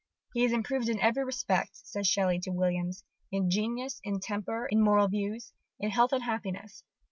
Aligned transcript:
"He 0.33 0.43
is 0.43 0.51
improved 0.51 0.89
in 0.89 0.99
every 0.99 1.23
respect," 1.23 1.75
says 1.77 2.07
Shelley 2.07 2.39
to 2.39 2.49
Williams, 2.49 3.03
"in 3.31 3.51
genius, 3.51 4.01
in 4.03 4.19
temper, 4.19 4.65
in 4.65 4.81
moral 4.81 5.07
views, 5.07 5.53
in 5.79 5.91
health 5.91 6.11
and 6.11 6.23
happiness." 6.23 6.83